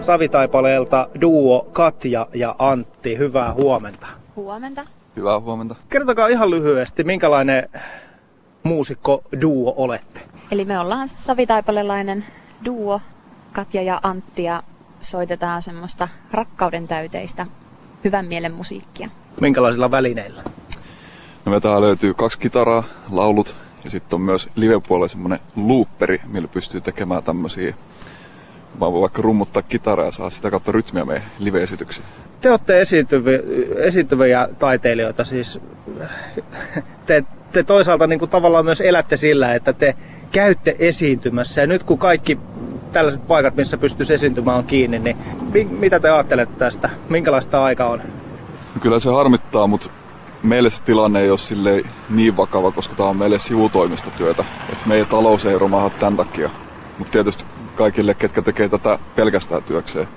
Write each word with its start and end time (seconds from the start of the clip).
Savitaipaleelta 0.00 1.08
duo 1.20 1.66
Katja 1.72 2.26
ja 2.34 2.54
Antti. 2.58 3.18
Hyvää 3.18 3.54
huomenta. 3.54 4.06
Huomenta. 4.36 4.84
Hyvää 5.16 5.40
huomenta. 5.40 5.74
Kertokaa 5.88 6.28
ihan 6.28 6.50
lyhyesti, 6.50 7.04
minkälainen 7.04 7.68
muusikko 8.62 9.22
duo 9.40 9.74
olette? 9.76 10.20
Eli 10.50 10.64
me 10.64 10.78
ollaan 10.78 11.08
savitaipalelainen 11.08 12.24
duo, 12.64 13.00
Katja 13.52 13.82
ja 13.82 14.00
Antti, 14.02 14.44
ja 14.44 14.62
soitetaan 15.00 15.62
semmoista 15.62 16.08
rakkauden 16.32 16.88
täyteistä 16.88 17.46
hyvän 18.04 18.26
mielen 18.26 18.52
musiikkia. 18.52 19.08
Minkälaisilla 19.40 19.90
välineillä? 19.90 20.42
No 21.44 21.52
me 21.52 21.60
täällä 21.60 21.80
löytyy 21.80 22.14
kaksi 22.14 22.38
kitaraa, 22.38 22.84
laulut 23.10 23.56
ja 23.84 23.90
sitten 23.90 24.16
on 24.16 24.20
myös 24.20 24.48
live-puolella 24.54 25.08
semmonen 25.08 25.40
looperi, 25.56 26.20
millä 26.26 26.48
pystyy 26.48 26.80
tekemään 26.80 27.22
tämmöisiä 27.22 27.74
Mä 28.80 28.92
voin 28.92 29.00
vaikka 29.00 29.22
rummuttaa 29.22 29.62
kitaraa 29.62 30.06
ja 30.06 30.12
saa 30.12 30.30
sitä 30.30 30.50
kautta 30.50 30.72
rytmiä 30.72 31.04
meidän 31.04 31.24
live-esityksiin. 31.38 32.06
Te 32.40 32.50
olette 32.50 32.80
esiintyviä, 32.80 33.38
esiintyviä 33.76 34.48
taiteilijoita, 34.58 35.24
siis 35.24 35.60
te, 37.06 37.24
te 37.52 37.62
toisaalta 37.62 38.06
niin 38.06 38.18
kuin 38.18 38.30
tavallaan 38.30 38.64
myös 38.64 38.80
elätte 38.80 39.16
sillä, 39.16 39.54
että 39.54 39.72
te 39.72 39.94
käytte 40.30 40.76
esiintymässä. 40.78 41.60
Ja 41.60 41.66
nyt 41.66 41.82
kun 41.82 41.98
kaikki 41.98 42.38
tällaiset 42.92 43.26
paikat, 43.26 43.56
missä 43.56 43.78
pystyisi 43.78 44.14
esiintymään, 44.14 44.58
on 44.58 44.64
kiinni, 44.64 44.98
niin 44.98 45.16
mitä 45.70 46.00
te 46.00 46.10
ajattelette 46.10 46.54
tästä? 46.58 46.90
Minkälaista 47.08 47.64
aika 47.64 47.86
on? 47.86 47.98
No 48.74 48.80
kyllä 48.80 49.00
se 49.00 49.10
harmittaa, 49.10 49.66
mutta 49.66 49.90
meille 50.42 50.70
se 50.70 50.82
tilanne 50.82 51.20
ei 51.20 51.30
ole 51.30 51.82
niin 52.10 52.36
vakava, 52.36 52.72
koska 52.72 52.94
tämä 52.94 53.08
on 53.08 53.16
meille 53.16 53.38
sivutoimistotyötä. 53.38 54.44
Et 54.72 54.86
meidän 54.86 55.06
talous 55.06 55.46
ei 55.46 55.58
romahda 55.58 55.90
tämän 55.90 56.16
takia. 56.16 56.50
Mutta 56.98 57.12
tietysti 57.12 57.44
kaikille, 57.80 58.14
ketkä 58.14 58.42
tekee 58.42 58.68
tätä 58.68 58.98
pelkästään 59.16 59.62
työkseen, 59.62 60.08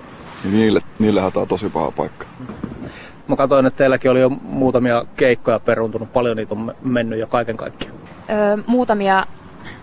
niin 0.44 0.54
niille, 0.54 0.80
niillehän 1.00 1.32
tämä 1.32 1.42
on 1.42 1.48
tosi 1.48 1.70
paha 1.70 1.92
paikka. 1.92 2.26
Mä 3.28 3.36
katsoin, 3.36 3.66
että 3.66 3.78
teilläkin 3.78 4.12
oli 4.12 4.22
jo 4.22 4.30
muutamia 4.30 5.06
keikkoja 5.16 5.60
peruntunut. 5.60 6.14
Paljon 6.14 6.38
niitä 6.38 6.54
on 6.54 6.76
mennyt 6.82 7.20
jo 7.20 7.28
kaiken 7.28 7.58
kaikkiaan. 7.58 7.96
Öö, 8.30 8.58
muutamia 8.68 9.26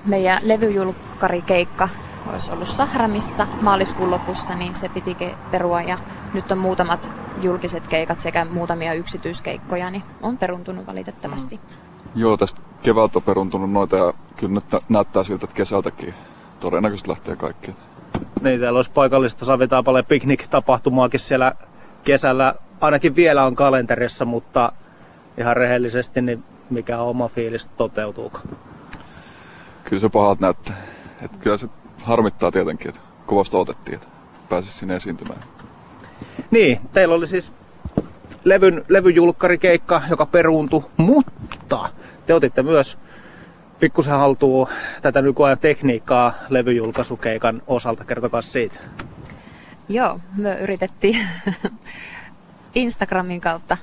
meidän 0.05 0.41
levyjulkkarikeikka 0.43 1.89
olisi 2.33 2.53
ollut 2.53 2.69
Sahramissa 2.69 3.47
maaliskuun 3.61 4.11
lopussa, 4.11 4.55
niin 4.55 4.75
se 4.75 4.89
piti 4.89 5.17
perua 5.51 5.83
ja 5.83 5.99
nyt 6.35 6.53
on 6.53 6.59
muutamat 6.59 7.11
julkiset 7.43 7.87
keikat 7.89 8.19
sekä 8.19 8.45
muutamia 8.45 8.95
yksityiskeikkoja, 8.95 9.91
niin 9.91 10.03
on 10.23 10.39
peruntunut 10.39 10.87
valitettavasti. 10.87 11.57
Mm. 11.57 12.21
Joo, 12.21 12.37
tästä 12.37 12.61
keväältä 12.83 13.19
on 13.19 13.23
peruntunut 13.23 13.73
noita 13.73 13.97
ja 13.97 14.13
kyllä 14.37 14.55
nyt 14.55 14.83
näyttää 14.89 15.25
siltä, 15.25 15.45
että 15.45 15.57
kesältäkin 15.57 16.15
todennäköisesti 16.61 17.11
lähtee 17.11 17.37
kaikki. 17.37 17.75
Niin, 18.43 18.61
täällä 18.61 18.79
olisi 18.79 18.91
paikallista 18.91 19.45
Savitaapalle 19.45 20.03
piknik-tapahtumaakin 20.03 21.21
siellä 21.21 21.53
kesällä. 22.05 22.55
Ainakin 22.81 23.17
vielä 23.17 23.45
on 23.45 23.57
kalenterissa, 23.57 24.25
mutta 24.25 24.73
ihan 25.39 25.57
rehellisesti, 25.57 26.23
niin 26.23 26.45
mikä 26.71 27.03
on 27.03 27.09
oma 27.09 27.29
fiilis 27.29 27.67
toteutuuko? 27.67 28.41
Kyllä 29.85 30.01
se 30.01 30.09
pahat 30.09 30.41
näyttää. 30.41 30.77
Että 31.23 31.37
kyllä 31.41 31.57
se 31.57 31.69
harmittaa 32.03 32.51
tietenkin, 32.51 32.89
että 32.89 33.01
kovasti 33.27 33.57
otettiin, 33.57 33.95
että 33.95 34.09
pääsisi 34.49 34.79
sinne 34.79 34.97
esiintymään. 34.97 35.41
Niin, 36.51 36.81
teillä 36.93 37.15
oli 37.15 37.27
siis 37.27 37.53
levyn, 38.45 38.85
levyjulkkarikeikka, 38.89 40.03
joka 40.11 40.27
peruuntui, 40.27 40.85
mutta 40.97 41.89
te 42.27 42.35
otitte 42.35 42.63
myös 42.63 42.99
pikkusen 43.81 44.15
haltuu 44.15 44.69
tätä 45.03 45.23
nykyajan 45.23 45.59
tekniikkaa 45.59 46.35
levyjulkaisukeikan 46.49 47.63
osalta. 47.67 48.05
Kertokaa 48.05 48.41
siitä. 48.41 48.79
Joo, 49.89 50.21
me 50.37 50.59
yritettiin 50.61 51.19
Instagramin 52.75 53.41
kautta 53.41 53.77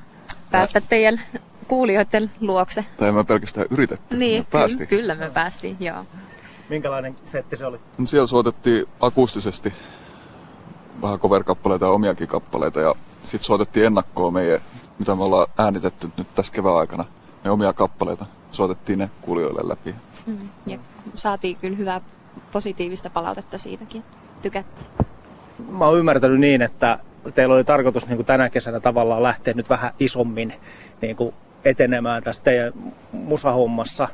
päästä 0.51 0.81
teidän 0.81 1.21
kuulijoiden 1.67 2.31
luokse. 2.41 2.85
Tai 2.97 3.11
me 3.11 3.23
pelkästään 3.23 3.67
yritetty. 3.69 4.17
Niin, 4.17 4.41
me 4.41 4.47
päästiin. 4.51 4.87
kyllä 4.87 5.15
me 5.15 5.29
päästiin, 5.29 5.77
joo. 5.79 6.05
Minkälainen 6.69 7.15
setti 7.25 7.57
se 7.57 7.65
oli? 7.65 7.79
No 7.97 8.05
siellä 8.05 8.27
soitettiin 8.27 8.85
akustisesti 8.99 9.73
vähän 11.01 11.19
cover-kappaleita 11.19 11.85
ja 11.85 11.89
omiakin 11.89 12.27
kappaleita 12.27 12.79
ja 12.79 12.95
sitten 13.23 13.45
soitettiin 13.45 13.85
ennakkoon 13.85 14.33
meidän, 14.33 14.59
mitä 14.99 15.15
me 15.15 15.23
ollaan 15.23 15.47
äänitetty 15.57 16.09
nyt 16.17 16.35
tässä 16.35 16.53
kevään 16.53 16.77
aikana, 16.77 17.05
me 17.43 17.51
omia 17.51 17.73
kappaleita 17.73 18.25
soitettiin 18.51 18.99
ne 18.99 19.09
kuulijoille 19.21 19.69
läpi. 19.69 19.95
Mm. 20.25 20.49
Ja 20.67 20.77
saatiin 21.13 21.55
kyllä 21.55 21.77
hyvää 21.77 22.01
positiivista 22.51 23.09
palautetta 23.09 23.57
siitäkin. 23.57 24.03
Tykättiin. 24.41 24.87
Mä 25.69 25.85
oon 25.85 25.99
ymmärtänyt 25.99 26.39
niin, 26.39 26.61
että 26.61 26.99
teillä 27.35 27.55
oli 27.55 27.63
tarkoitus 27.63 28.07
niin 28.07 28.15
kuin 28.15 28.25
tänä 28.25 28.49
kesänä 28.49 28.79
tavallaan 28.79 29.23
lähteä 29.23 29.53
nyt 29.53 29.69
vähän 29.69 29.91
isommin 29.99 30.53
niin 31.01 31.15
kuin 31.15 31.33
etenemään 31.65 32.23
tässä 32.23 32.43
teidän 32.43 32.73
musahommassa. 33.11 34.07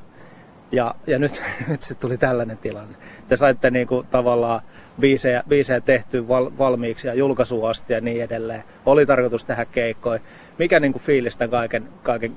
Ja, 0.72 0.96
ja 1.08 1.20
nyt, 1.20 1.42
nyt 1.68 1.82
se 1.82 1.96
tuli 1.96 2.18
tällainen 2.18 2.58
tilanne. 2.58 2.96
Te 3.30 3.36
saitte 3.36 3.72
niin 3.72 3.88
kuin 3.88 4.08
tavallaan 4.12 4.62
biisejä, 5.00 5.44
biisejä 5.48 5.82
tehty 5.82 6.28
val, 6.28 6.52
valmiiksi 6.58 7.08
ja 7.08 7.14
julkaisuun 7.14 7.70
asti 7.70 7.94
ja 7.94 8.02
niin 8.02 8.24
edelleen. 8.24 8.64
Oli 8.86 9.06
tarkoitus 9.06 9.46
tehdä 9.46 9.66
keikkoja. 9.66 10.20
Mikä 10.60 10.80
niin 10.80 10.92
kuin 10.92 11.04
fiilis 11.04 11.38
tämän 11.38 11.52
kaiken, 11.52 11.90
kaiken 12.04 12.36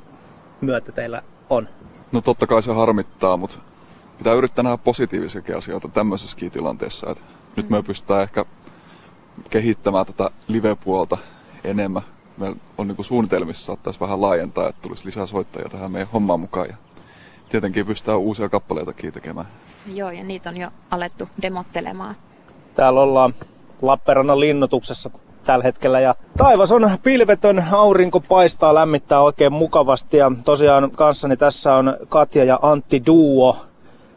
myötä 0.61 0.93
teillä 0.93 1.23
on? 1.51 1.69
No 2.13 2.21
totta 2.21 2.47
kai 2.47 2.63
se 2.63 2.73
harmittaa, 2.73 3.37
mutta 3.37 3.59
pitää 4.19 4.35
yrittää 4.35 4.63
nähdä 4.63 4.77
positiivisiakin 4.77 5.57
asioita 5.57 5.89
tämmöisessäkin 5.89 6.51
tilanteessa. 6.51 7.11
Et 7.11 7.23
nyt 7.57 7.71
me 7.71 7.83
pystytään 7.83 8.23
ehkä 8.23 8.45
kehittämään 9.51 10.07
tätä 10.07 10.31
live-puolta 10.49 11.19
enemmän. 11.65 12.03
Meillä 12.37 12.57
on 12.79 12.89
niin 12.89 13.05
suunnitelmissa 13.05 13.65
saattaisi 13.65 14.01
vähän 14.01 14.21
laajentaa, 14.21 14.69
että 14.69 14.83
tulisi 14.83 15.07
lisää 15.07 15.27
soittajia 15.27 15.69
tähän 15.69 15.93
meidän 15.93 16.09
hommaan 16.13 16.41
mukaan. 16.41 16.69
Ja 16.69 16.77
tietenkin 17.49 17.87
pystytään 17.87 18.19
uusia 18.19 18.49
kappaleitakin 18.49 19.13
tekemään. 19.13 19.47
Joo, 19.95 20.11
ja 20.11 20.25
niitä 20.25 20.51
on 20.51 20.57
jo 20.57 20.71
alettu 20.91 21.29
demottelemaan. 21.43 22.17
Täällä 22.75 23.01
ollaan 23.01 23.35
Lappeenrannan 23.83 24.41
linnoituksessa 24.41 25.11
tällä 25.47 25.63
hetkellä. 25.63 26.01
Ja 26.01 26.15
taivas 26.37 26.73
on 26.73 26.91
pilvetön, 27.03 27.65
aurinko 27.73 28.21
paistaa, 28.21 28.75
lämmittää 28.75 29.21
oikein 29.21 29.53
mukavasti. 29.53 30.17
Ja 30.17 30.33
tosiaan 30.45 30.91
kanssani 30.91 31.37
tässä 31.37 31.75
on 31.75 31.97
Katja 32.09 32.45
ja 32.45 32.59
Antti 32.63 33.03
Duo. 33.07 33.57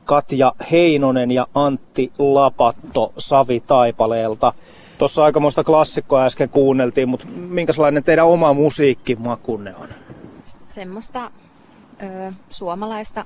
Katja 0.06 0.54
Heinonen 0.72 1.32
ja 1.32 1.48
Antti 1.54 2.12
Lapatto 2.20 3.14
Savi 3.18 3.64
Taipaleelta. 3.68 4.54
Tuossa 4.98 5.24
aikamoista 5.24 5.64
klassikkoa 5.64 6.26
äsken 6.26 6.50
kuunneltiin, 6.50 7.10
mutta 7.10 7.28
minkälainen 7.28 8.04
teidän 8.04 8.28
oma 8.28 8.54
musiikkimakunne 8.54 9.76
on? 9.76 9.88
Semmoista 10.70 11.32
ö, 12.02 12.32
suomalaista 12.50 13.26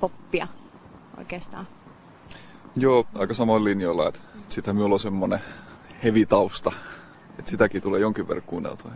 poppia 0.00 0.46
oikeastaan. 1.18 1.66
Joo, 2.76 3.06
aika 3.14 3.34
samoin 3.34 3.64
linjoilla, 3.64 4.08
että 4.08 4.20
sitä 4.48 4.72
minulla 4.72 4.94
on 4.94 5.00
semmoinen 5.00 5.40
heavy 6.04 6.26
että 7.40 7.50
sitäkin 7.50 7.82
tulee 7.82 8.00
jonkin 8.00 8.28
verran 8.28 8.44
kuunneltua. 8.46 8.90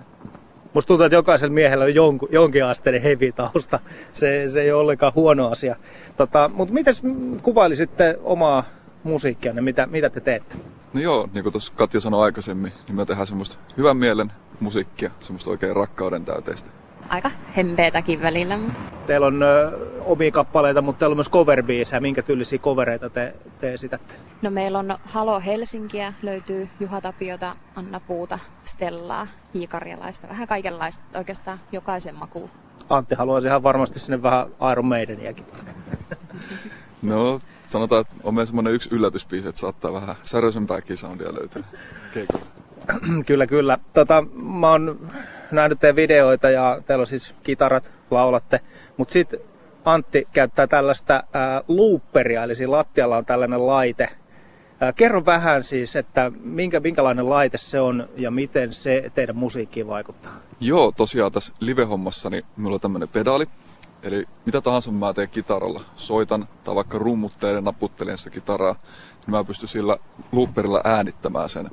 Musta 0.75 0.89
tuntuu, 0.89 1.05
että 1.05 1.17
jokaisella 1.17 1.55
miehellä 1.55 1.85
on 1.85 1.95
jonkin, 1.95 2.29
jonkin 2.33 2.65
asteinen 2.65 3.03
heavy 3.03 3.33
tausta. 3.33 3.81
Se, 4.13 4.49
se 4.49 4.63
ei 4.63 4.73
ole 4.73 4.81
ollenkaan 4.81 5.13
huono 5.15 5.51
asia. 5.51 5.77
Tota, 6.17 6.51
mutta 6.55 6.75
miten 6.75 6.95
kuvailisitte 7.43 8.19
omaa 8.23 8.65
musiikkianne, 9.03 9.63
mitä, 9.63 9.87
mitä 9.87 10.11
te 10.11 10.21
teette? 10.21 10.57
No 10.93 11.01
joo, 11.01 11.29
niin 11.33 11.43
kuin 11.43 11.53
tuossa 11.53 11.73
Katja 11.77 12.01
sanoi 12.01 12.25
aikaisemmin, 12.25 12.73
niin 12.87 12.97
me 12.97 13.07
tehdään 13.07 13.27
semmoista 13.27 13.57
hyvän 13.77 13.97
mielen 13.97 14.33
musiikkia, 14.61 15.11
semmoista 15.21 15.51
oikein 15.51 15.77
rakkauden 15.77 16.25
täyteistä 16.25 16.84
aika 17.09 17.31
hempeetäkin 17.57 18.23
välillä. 18.23 18.59
Teillä 19.07 19.27
on 19.27 19.43
ö, 19.43 19.79
omia 20.01 20.31
kappaleita, 20.31 20.83
mutta 20.83 20.99
teillä 20.99 21.13
on 21.13 21.17
myös 21.17 21.31
cover 21.31 21.65
Minkä 22.01 22.23
tyylisiä 22.23 22.59
covereita 22.59 23.11
te, 23.11 23.35
te 23.61 23.73
esitätte? 23.73 24.15
No 24.43 24.51
meillä 24.51 24.79
on 24.79 24.99
Halo 25.05 25.41
Helsinkiä, 25.41 26.13
löytyy 26.23 26.69
Juha 26.81 27.01
Tapiota, 27.01 27.57
Anna 27.77 28.01
Puuta, 28.01 28.39
Stellaa, 28.65 29.27
Hiikarjalaista, 29.55 30.29
vähän 30.29 30.49
kaikenlaista, 30.49 31.05
oikeastaan 31.19 31.61
jokaisen 31.73 32.15
makuun. 32.15 32.51
Antti 32.89 33.15
haluaisi 33.15 33.47
ihan 33.47 33.63
varmasti 33.63 33.99
sinne 33.99 34.23
vähän 34.23 34.47
Iron 34.73 34.87
Maideniäkin. 34.87 35.45
No, 37.03 37.41
sanotaan, 37.69 38.01
että 38.01 38.15
on 38.23 38.35
meidän 38.35 38.47
semmoinen 38.47 38.73
yksi 38.73 38.89
yllätyspiisi, 38.93 39.49
että 39.49 39.61
saattaa 39.61 39.93
vähän 39.93 40.15
säröisempääkin 40.23 40.97
soundia 40.97 41.35
löytyä 41.35 41.63
keikolla. 42.15 42.47
kyllä, 43.27 43.47
kyllä. 43.47 43.79
Tota, 43.93 44.25
mä 44.35 44.71
oon 44.71 45.11
nähnyt 45.51 45.81
teidän 45.81 45.97
videoita 45.97 46.51
ja 46.51 46.81
teillä 46.87 47.03
on 47.03 47.07
siis 47.07 47.35
kitarat, 47.43 47.93
laulatte. 48.11 48.61
Mutta 48.97 49.13
sitten 49.13 49.41
Antti 49.85 50.29
käyttää 50.33 50.67
tällaista 50.67 51.25
ää, 51.33 51.63
looperia, 51.69 52.43
eli 52.45 52.55
siinä 52.55 52.73
lattialla 52.73 53.17
on 53.17 53.25
tällainen 53.25 53.67
laite. 53.67 54.09
Kerro 54.97 55.27
vähän 55.27 55.65
siis, 55.65 55.97
että 55.97 56.33
minkä, 56.41 56.81
minkälainen 56.81 57.31
laite 57.31 57.59
se 57.59 57.81
on 57.81 58.09
ja 58.17 58.31
miten 58.31 58.73
se 58.73 59.11
teidän 59.15 59.37
musiikkiin 59.37 59.87
vaikuttaa. 59.87 60.33
Joo, 60.61 60.93
tosiaan 60.97 61.33
tässä 61.33 61.55
live-hommassa 61.61 62.31
niin 62.31 62.45
minulla 62.57 62.75
on 62.75 62.81
tämmöinen 62.81 63.09
pedaali. 63.09 63.47
Eli 64.03 64.29
mitä 64.47 64.61
tahansa 64.61 64.91
mä 64.91 65.13
teen 65.13 65.31
kitaralla, 65.31 65.81
soitan 65.97 66.49
tai 66.65 66.75
vaikka 66.75 66.99
rummuttelen, 66.99 67.65
naputtelen 67.65 68.19
sitä 68.19 68.31
kitaraa, 68.31 68.73
niin 68.73 69.31
mä 69.31 69.45
pystyn 69.45 69.69
sillä 69.69 69.97
looperilla 70.33 70.81
äänittämään 70.85 71.49
sen. 71.49 71.71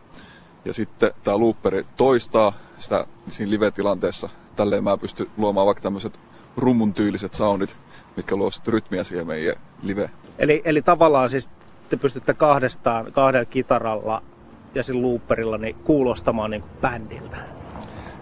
Ja 0.65 0.73
sitten 0.73 1.11
tämä 1.23 1.39
looperi 1.39 1.85
toistaa 1.97 2.53
sitä 2.79 3.05
siinä 3.29 3.49
live-tilanteessa. 3.49 4.29
Tälleen 4.55 4.83
mä 4.83 4.97
pystyn 4.97 5.27
luomaan 5.37 5.67
vaikka 5.67 5.83
tämmöiset 5.83 6.19
rummun 6.57 6.93
tyyliset 6.93 7.33
soundit, 7.33 7.77
mitkä 8.15 8.35
luo 8.35 8.51
sitten 8.51 8.73
rytmiä 8.73 9.03
siihen 9.03 9.27
meidän 9.27 9.55
live. 9.83 10.09
Eli, 10.39 10.61
eli 10.65 10.81
tavallaan 10.81 11.29
siis 11.29 11.49
te 11.89 11.97
pystytte 11.97 12.33
kahdestaan, 12.33 13.11
kahdella 13.11 13.45
kitaralla 13.45 14.23
ja 14.75 14.83
sillä 14.83 15.01
looperilla 15.01 15.57
niin 15.57 15.75
kuulostamaan 15.75 16.51
niin 16.51 16.61
kuin 16.61 16.71
bändiltä. 16.81 17.37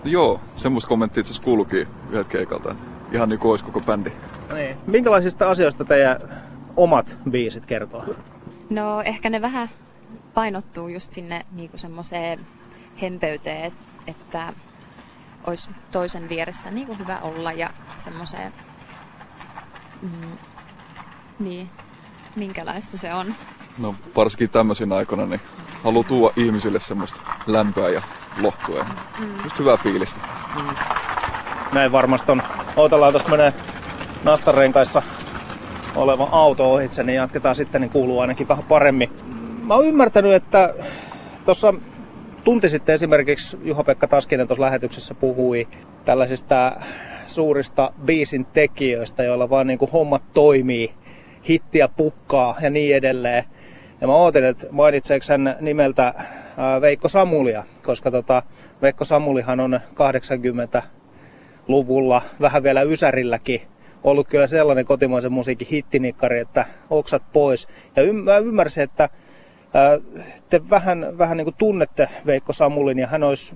No 0.03 0.11
joo, 0.11 0.39
semmoista 0.55 0.87
kommenttia 0.87 1.21
itse 1.21 1.31
asiassa 1.31 1.45
kuuluukin 1.45 1.87
yhdeltä 2.09 2.29
keikalta. 2.29 2.75
Ihan 3.11 3.29
niin 3.29 3.39
kuin 3.39 3.51
olisi 3.51 3.65
koko 3.65 3.81
bändi. 3.81 4.11
Niin. 4.53 4.77
Minkälaisista 4.87 5.49
asioista 5.49 5.85
teidän 5.85 6.21
omat 6.77 7.17
biisit 7.29 7.65
kertoo? 7.65 8.05
No 8.69 9.01
ehkä 9.01 9.29
ne 9.29 9.41
vähän 9.41 9.69
painottuu 10.39 10.87
just 10.87 11.11
sinne 11.11 11.45
niinku 11.51 11.77
semmoiseen 11.77 12.47
hempeyteen, 13.01 13.63
et- 13.63 13.73
että 14.07 14.53
olisi 15.47 15.69
toisen 15.91 16.29
vieressä 16.29 16.71
niinku 16.71 16.95
hyvä 16.99 17.19
olla 17.21 17.51
ja 17.51 17.69
semmoiseen, 17.95 18.53
mm, 20.01 20.37
niin, 21.39 21.69
minkälaista 22.35 22.97
se 22.97 23.13
on. 23.13 23.35
No 23.77 23.95
varsinkin 24.15 24.49
tämmöisinä 24.49 24.95
aikoina, 24.95 25.25
niin 25.25 25.41
haluaa 25.83 26.03
tuoda 26.03 26.33
ihmisille 26.37 26.79
semmoista 26.79 27.21
lämpöä 27.47 27.89
ja 27.89 28.01
lohtua 28.41 28.77
ja 28.77 28.85
just 29.43 29.59
hyvää 29.59 29.77
fiilistä. 29.77 30.21
Näin 31.71 31.91
varmasti 31.91 32.31
on. 32.31 32.43
Odotellaan 32.75 33.13
tuosta 33.13 33.29
menee 33.29 33.53
nastarenkaissa 34.23 35.01
oleva 35.95 36.29
auto 36.31 36.73
ohitse, 36.73 37.03
niin 37.03 37.15
jatketaan 37.15 37.55
sitten, 37.55 37.81
niin 37.81 37.91
kuuluu 37.91 38.19
ainakin 38.19 38.47
vähän 38.47 38.63
paremmin. 38.63 39.38
Mä 39.69 39.75
oon 39.75 39.87
ymmärtänyt, 39.87 40.33
että 40.33 40.73
tuossa 41.45 41.73
tunti 42.43 42.69
sitten 42.69 42.95
esimerkiksi 42.95 43.57
Juha-Pekka 43.63 44.07
Taskinen 44.07 44.47
tuossa 44.47 44.61
lähetyksessä 44.61 45.13
puhui 45.13 45.67
tällaisista 46.05 46.71
suurista 47.27 47.93
biisin 48.05 48.45
tekijöistä, 48.45 49.23
joilla 49.23 49.49
vaan 49.49 49.67
niin 49.67 49.79
kuin 49.79 49.91
hommat 49.91 50.23
toimii, 50.33 50.93
hittiä 51.49 51.87
pukkaa 51.87 52.55
ja 52.61 52.69
niin 52.69 52.95
edelleen. 52.95 53.43
Ja 54.01 54.07
mä 54.07 54.13
ootin, 54.13 54.45
että 54.45 54.67
mainitseeko 54.71 55.25
hän 55.29 55.55
nimeltä 55.61 56.13
ää, 56.57 56.81
Veikko 56.81 57.07
Samulia, 57.07 57.63
koska 57.83 58.11
tota, 58.11 58.43
Veikko 58.81 59.05
Samulihan 59.05 59.59
on 59.59 59.79
80-luvulla, 59.93 62.21
vähän 62.41 62.63
vielä 62.63 62.81
Ysärilläkin, 62.81 63.61
ollut 64.03 64.27
kyllä 64.27 64.47
sellainen 64.47 64.85
kotimaisen 64.85 65.31
musiikin 65.31 65.67
hittinikkari, 65.71 66.39
että 66.39 66.65
oksat 66.89 67.23
pois. 67.33 67.67
Ja 67.95 68.03
ym- 68.03 68.23
mä 68.23 68.37
ymmärsin, 68.37 68.83
että 68.83 69.09
te 70.49 70.69
vähän, 70.69 71.17
vähän 71.17 71.37
niin 71.37 71.45
kuin 71.45 71.55
tunnette 71.57 72.09
Veikko 72.25 72.53
Samulin 72.53 72.99
ja 72.99 73.07
hän 73.07 73.23
olisi 73.23 73.55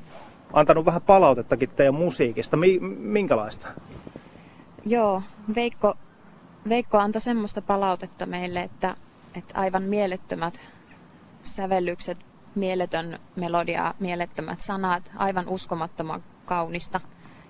antanut 0.53 0.85
vähän 0.85 1.01
palautettakin 1.01 1.69
teidän 1.69 1.95
musiikista. 1.95 2.57
Mi- 2.57 2.79
minkälaista? 2.99 3.67
Joo, 4.85 5.21
Veikko, 5.55 5.95
Veikko 6.69 6.97
antoi 6.97 7.21
semmoista 7.21 7.61
palautetta 7.61 8.25
meille, 8.25 8.61
että, 8.61 8.95
että 9.35 9.59
aivan 9.59 9.83
mielettömät 9.83 10.59
sävellykset, 11.43 12.17
mieletön 12.55 13.19
melodia, 13.35 13.93
mielettömät 13.99 14.61
sanat, 14.61 15.11
aivan 15.15 15.47
uskomattoman 15.47 16.23
kaunista 16.45 17.01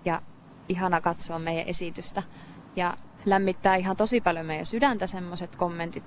ja 0.06 0.22
ihana 0.70 1.02
katsoa 1.02 1.40
meidän 1.40 1.68
esitystä. 1.68 2.24
Ja 2.76 2.98
lämmittää 3.26 3.76
ihan 3.76 3.98
tosi 3.98 4.22
paljon 4.22 4.46
meidän 4.46 4.66
sydäntä 4.66 5.08
semmoiset 5.08 5.56
kommentit, 5.56 6.04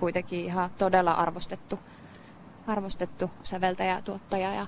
kuitenkin 0.00 0.44
ihan 0.44 0.70
todella 0.78 1.12
arvostettu, 1.12 1.78
arvostettu 2.66 3.30
säveltäjä, 3.42 4.02
tuottaja 4.04 4.54
ja, 4.54 4.66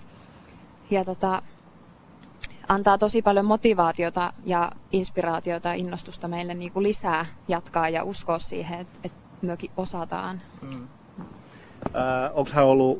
ja 0.90 1.05
tota, 1.05 1.43
antaa 2.69 2.99
tosi 2.99 3.23
paljon 3.23 3.46
motivaatiota 3.46 4.32
ja 4.44 4.73
inspiraatiota 4.93 5.69
ja 5.69 5.75
innostusta 5.75 6.28
meille 6.28 6.55
niin 6.55 6.73
kuin 6.73 6.82
lisää 6.82 7.26
jatkaa 7.49 7.88
ja 7.88 8.05
uskoa 8.05 8.38
siihen, 8.38 8.81
että, 8.81 8.99
että 9.05 9.19
myökin 9.43 9.70
osataan. 9.76 10.40
Onko 12.34 12.50
hän 12.52 12.64
ollut 12.64 12.99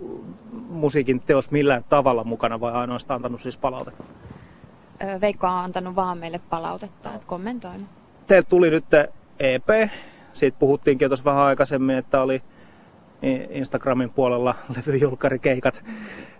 musiikin 0.69 1.21
teos 1.21 1.51
millään 1.51 1.85
tavalla 1.85 2.25
mukana 2.25 2.61
vai 2.61 2.73
ainoastaan 2.73 3.17
antanut 3.19 3.43
siis 3.43 3.57
palautetta? 3.57 4.05
Veikko 5.21 5.47
on 5.47 5.53
antanut 5.53 5.97
vaan 5.97 6.19
meille 6.19 6.41
palautetta, 6.51 7.15
että 7.15 7.27
kommentoinut. 7.27 7.89
Teille 8.27 8.47
tuli 8.49 8.71
nyt 8.71 8.85
EP. 9.39 9.91
Siitä 10.37 10.59
puhuttiinkin 10.59 11.09
tuossa 11.09 11.25
vähän 11.25 11.45
aikaisemmin, 11.45 11.97
että 11.97 12.23
oli 12.23 12.43
Instagramin 13.51 14.11
puolella 14.11 14.55
levyjulkkarikeikat, 14.77 15.85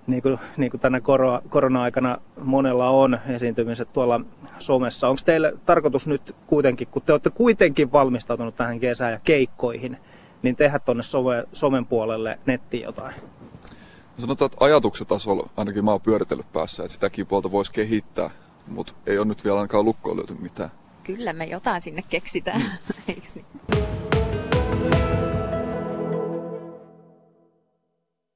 niin 0.07 0.23
kuin, 0.23 0.39
niin 0.57 0.71
kuin 0.71 0.81
tänä 0.81 1.01
koro- 1.01 1.41
korona-aikana 1.49 2.19
monella 2.41 2.91
on 2.91 3.19
esiintymiset 3.29 3.93
tuolla 3.93 4.21
somessa. 4.59 5.09
Onko 5.09 5.21
teille 5.25 5.55
tarkoitus 5.67 6.07
nyt 6.07 6.35
kuitenkin, 6.47 6.89
kun 6.89 7.03
te 7.03 7.13
olette 7.13 7.31
kuitenkin 7.31 7.93
valmistautunut 7.93 8.57
tähän 8.57 8.81
kesään 8.81 9.13
ja 9.13 9.21
keikkoihin, 9.25 9.97
niin 10.43 10.57
tehdä 10.57 10.79
tuonne 10.79 11.03
some, 11.03 11.45
somen 11.53 11.87
puolelle 11.87 12.39
nettiin 12.47 12.83
jotain? 12.83 13.15
Sanotaan, 14.19 14.47
että 14.47 14.65
ajatuksen 14.65 15.07
tasolla 15.07 15.51
ainakin 15.57 15.85
mä 15.85 15.91
oon 15.91 16.01
pyöritellyt 16.01 16.53
päässä, 16.53 16.83
että 16.83 16.93
sitäkin 16.93 17.27
puolta 17.27 17.51
voisi 17.51 17.73
kehittää, 17.73 18.31
mutta 18.69 18.93
ei 19.07 19.19
ole 19.19 19.27
nyt 19.27 19.45
vielä 19.45 19.57
ainakaan 19.57 19.85
lukkoon 19.85 20.17
löyty 20.17 20.35
mitään. 20.35 20.71
Kyllä 21.07 21.33
me 21.33 21.45
jotain 21.45 21.83
sinne 21.83 22.03
keksitään, 22.03 22.63
eikö 23.09 23.29
niin? 23.35 23.96